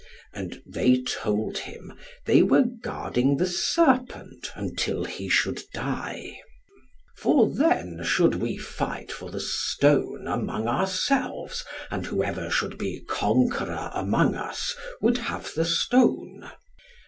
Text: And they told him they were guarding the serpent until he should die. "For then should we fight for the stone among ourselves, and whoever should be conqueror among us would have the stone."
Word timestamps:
And 0.33 0.63
they 0.65 0.99
told 1.03 1.59
him 1.59 1.93
they 2.25 2.41
were 2.41 2.63
guarding 2.63 3.37
the 3.37 3.45
serpent 3.45 4.51
until 4.55 5.03
he 5.05 5.29
should 5.29 5.61
die. 5.75 6.39
"For 7.17 7.47
then 7.53 8.01
should 8.03 8.33
we 8.33 8.57
fight 8.57 9.11
for 9.11 9.29
the 9.29 9.39
stone 9.39 10.25
among 10.27 10.67
ourselves, 10.67 11.63
and 11.91 12.03
whoever 12.07 12.49
should 12.49 12.79
be 12.79 13.03
conqueror 13.07 13.91
among 13.93 14.33
us 14.33 14.75
would 15.01 15.19
have 15.19 15.53
the 15.53 15.65
stone." 15.65 16.49